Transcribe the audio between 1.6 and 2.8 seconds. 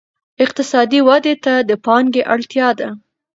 د پانګې اړتیا